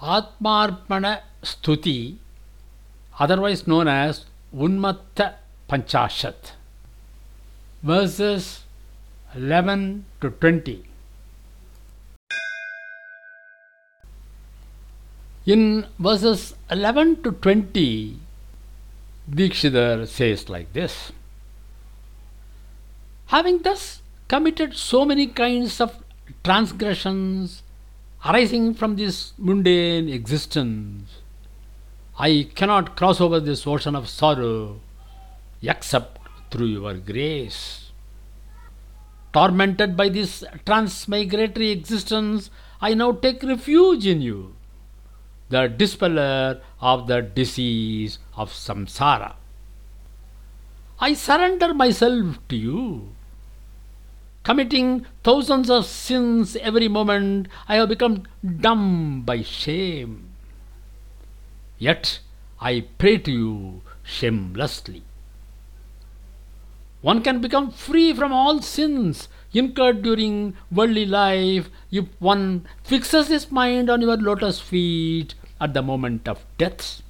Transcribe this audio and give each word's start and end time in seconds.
Atmarpana 0.00 1.20
Stuti, 1.42 2.16
otherwise 3.18 3.66
known 3.66 3.86
as 3.86 4.24
Unmatta 4.54 5.34
Panchashat, 5.68 6.52
verses 7.82 8.64
11 9.34 10.06
to 10.20 10.30
20. 10.30 10.84
In 15.46 15.86
verses 15.98 16.54
11 16.70 17.22
to 17.22 17.32
20, 17.32 18.18
Dikshidhar 19.30 20.06
says 20.06 20.48
like 20.48 20.72
this 20.72 21.12
Having 23.26 23.62
thus 23.62 24.02
committed 24.28 24.76
so 24.76 25.04
many 25.04 25.26
kinds 25.26 25.80
of 25.80 26.02
transgressions 26.42 27.62
arising 28.24 28.74
from 28.74 28.96
this 28.96 29.32
mundane 29.38 30.08
existence, 30.08 31.20
I 32.18 32.50
cannot 32.54 32.96
cross 32.96 33.20
over 33.20 33.40
this 33.40 33.66
ocean 33.66 33.96
of 33.96 34.08
sorrow 34.08 34.80
except 35.62 36.18
through 36.50 36.66
your 36.66 36.94
grace. 36.94 37.92
Tormented 39.32 39.96
by 39.96 40.08
this 40.08 40.44
transmigratory 40.66 41.70
existence, 41.70 42.50
I 42.80 42.94
now 42.94 43.12
take 43.12 43.42
refuge 43.42 44.06
in 44.06 44.20
you, 44.20 44.54
the 45.48 45.68
dispeller 45.68 46.60
of 46.80 47.06
the 47.06 47.22
disease 47.22 48.18
of 48.36 48.50
samsara. 48.50 49.34
I 50.98 51.14
surrender 51.14 51.72
myself 51.72 52.38
to 52.48 52.56
you 52.56 53.12
committing 54.50 55.06
thousands 55.22 55.70
of 55.70 55.86
sins 55.86 56.56
every 56.56 56.88
moment, 56.88 57.46
I 57.68 57.76
have 57.76 57.88
become 57.88 58.24
dumb 58.60 59.22
by 59.22 59.42
shame. 59.42 60.32
Yet 61.78 62.18
I 62.60 62.86
pray 62.98 63.18
to 63.18 63.30
you 63.30 63.82
shamelessly. 64.02 65.04
One 67.00 67.22
can 67.22 67.40
become 67.40 67.70
free 67.70 68.12
from 68.12 68.32
all 68.32 68.60
sins 68.60 69.28
incurred 69.52 70.02
during 70.02 70.54
worldly 70.72 71.06
life 71.06 71.70
if 71.92 72.06
one 72.18 72.66
fixes 72.82 73.28
his 73.28 73.52
mind 73.52 73.88
on 73.88 74.00
your 74.00 74.16
lotus 74.16 74.58
feet 74.58 75.36
at 75.60 75.74
the 75.74 75.82
moment 75.82 76.26
of 76.26 76.44
death. 76.58 77.02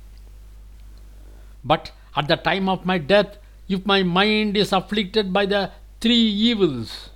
But 1.65 1.91
at 2.15 2.29
the 2.29 2.37
time 2.37 2.69
of 2.69 2.85
my 2.85 2.99
death, 2.99 3.39
if 3.67 3.87
my 3.87 4.03
mind 4.03 4.59
is 4.59 4.75
afflicted 4.75 5.33
by 5.33 5.47
the 5.47 5.71
three 6.01 6.29
evils, 6.51 7.10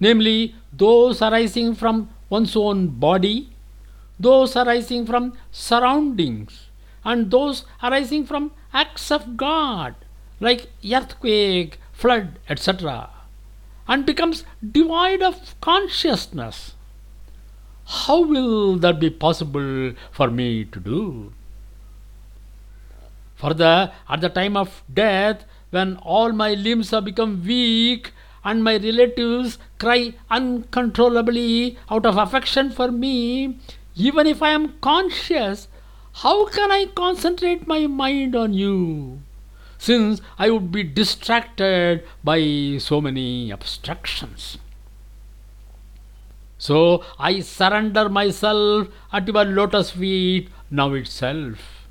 namely 0.00 0.54
those 0.72 1.22
arising 1.22 1.74
from 1.74 2.08
one's 2.28 2.56
own 2.56 2.88
body, 2.88 3.50
those 4.18 4.56
arising 4.56 5.06
from 5.06 5.34
surroundings, 5.52 6.66
and 7.04 7.30
those 7.30 7.64
arising 7.82 8.24
from 8.24 8.50
acts 8.72 9.10
of 9.10 9.36
God, 9.36 9.94
like 10.40 10.68
earthquake, 10.84 11.78
flood, 11.92 12.38
etc., 12.48 13.10
and 13.86 14.06
becomes 14.06 14.44
devoid 14.72 15.20
of 15.22 15.54
consciousness. 15.60 16.74
How 17.86 18.22
will 18.22 18.76
that 18.76 19.00
be 19.00 19.10
possible 19.10 19.94
for 20.12 20.30
me 20.30 20.64
to 20.64 20.78
do? 20.78 21.32
Further, 23.34 23.90
at 24.08 24.20
the 24.20 24.28
time 24.28 24.56
of 24.56 24.82
death, 24.92 25.44
when 25.70 25.96
all 25.96 26.32
my 26.32 26.54
limbs 26.54 26.90
have 26.90 27.04
become 27.04 27.42
weak 27.44 28.12
and 28.44 28.64
my 28.64 28.76
relatives 28.76 29.58
cry 29.78 30.14
uncontrollably 30.30 31.78
out 31.90 32.06
of 32.06 32.16
affection 32.16 32.70
for 32.70 32.90
me, 32.90 33.58
even 33.96 34.26
if 34.26 34.42
I 34.42 34.50
am 34.50 34.78
conscious, 34.80 35.68
how 36.12 36.46
can 36.46 36.70
I 36.70 36.86
concentrate 36.94 37.66
my 37.66 37.86
mind 37.86 38.34
on 38.34 38.54
you? 38.54 39.20
Since 39.78 40.20
I 40.38 40.50
would 40.50 40.70
be 40.70 40.82
distracted 40.82 42.06
by 42.22 42.76
so 42.78 43.00
many 43.00 43.50
obstructions. 43.50 44.58
So 46.58 47.02
I 47.18 47.40
surrender 47.40 48.08
myself 48.10 48.88
at 49.12 49.26
your 49.26 49.44
lotus 49.44 49.92
feet 49.92 50.50
now 50.70 50.92
itself. 50.92 51.86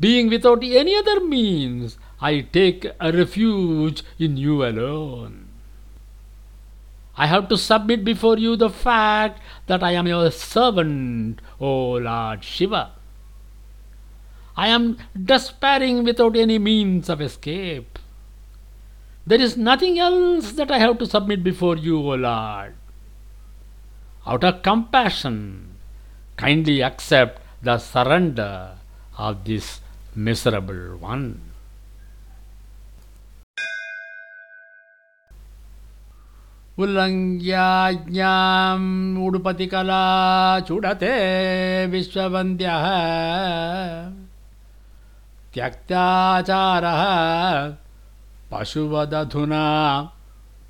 Being 0.00 0.28
without 0.28 0.62
any 0.64 0.96
other 0.96 1.20
means, 1.20 1.98
I 2.20 2.40
take 2.40 2.86
a 3.00 3.12
refuge 3.12 4.02
in 4.18 4.36
you 4.36 4.64
alone. 4.64 5.47
I 7.18 7.26
have 7.26 7.48
to 7.48 7.56
submit 7.58 8.04
before 8.04 8.38
you 8.38 8.54
the 8.54 8.70
fact 8.70 9.40
that 9.66 9.82
I 9.82 9.90
am 9.90 10.06
your 10.06 10.30
servant, 10.30 11.40
O 11.60 11.94
Lord 11.94 12.44
Shiva. 12.44 12.92
I 14.56 14.68
am 14.68 14.98
despairing 15.20 16.04
without 16.04 16.36
any 16.36 16.60
means 16.60 17.08
of 17.08 17.20
escape. 17.20 17.98
There 19.26 19.40
is 19.40 19.56
nothing 19.56 19.98
else 19.98 20.52
that 20.52 20.70
I 20.70 20.78
have 20.78 20.98
to 20.98 21.06
submit 21.06 21.42
before 21.42 21.76
you, 21.76 21.98
O 21.98 22.14
Lord. 22.14 22.74
Out 24.24 24.44
of 24.44 24.62
compassion, 24.62 25.74
kindly 26.36 26.82
accept 26.82 27.42
the 27.62 27.78
surrender 27.78 28.76
of 29.18 29.44
this 29.44 29.80
miserable 30.14 30.96
one. 30.98 31.47
उल्लङ्घ्याज्ञाम् 36.78 39.26
उडुपतिकला 39.26 40.60
चूडते 40.60 41.86
विश्ववन्द्यः। 41.86 42.86
त्यक्ताचारः 45.54 47.02
पशुवदधुना 48.52 49.66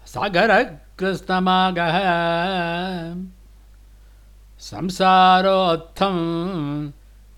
सागरकृष्णमागः 0.07 1.99
संसारोत्थं 4.59 6.17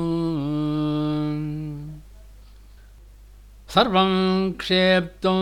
सर्वं 3.69 4.11
क्षेप्तुं 4.51 5.39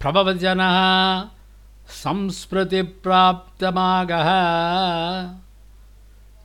प्रभवजनः 0.00 0.78
संस्मृतिप्राप्तमागः। 1.88 4.28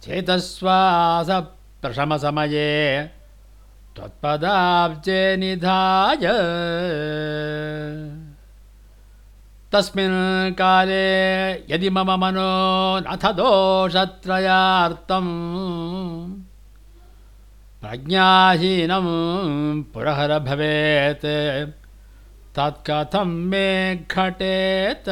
चेतस्वास 0.03 1.29
प्रशमसमये 1.85 2.71
त्वत्पदाब्जे 3.95 5.21
निधाय 5.37 6.25
तस्मिन् 9.73 10.53
काले 10.57 11.05
यदि 11.73 11.89
मम 11.89 12.09
मनो 12.21 12.51
नथ 13.05 13.23
दोषत्रयार्तम् 13.37 15.31
प्रज्ञाहीनं 17.81 19.07
पुरहर 19.93 20.31
भवेत्, 20.47 21.25
तत्कथं 22.55 23.29
मे 23.49 23.67
घटेत्। 24.11 25.09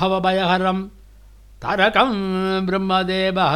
भवभयहरं 0.00 0.78
तारकं 1.64 2.12
ब्रह्मदेवः 2.66 3.54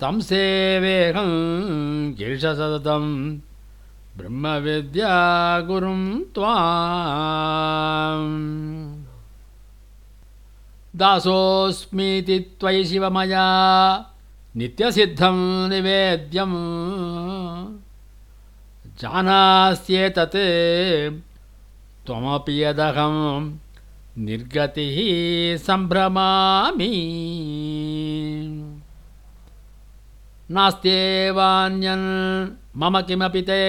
तं 0.00 0.16
सेवेहं 0.30 1.30
गिरिशसततं 2.18 3.04
ब्रह्मविद्या 4.18 5.14
गुरुं 5.68 6.02
त्वाम् 6.34 8.28
दासोऽस्मीति 10.96 12.38
त्वयि 12.60 12.84
शिव 12.84 13.10
मया 13.10 13.46
नित्यसिद्धं 14.56 15.36
निवेद्यम्। 15.68 16.56
जानास्येतत् 19.00 20.36
त्वमपि 22.06 22.62
यदहं 22.62 23.16
निर्गतिः 24.18 24.96
सम्भ्रमामि। 25.56 26.90
नास्त्येवान्यन् 30.50 32.08
मम 32.76 33.00
किमपि 33.00 33.42
ते 33.42 33.62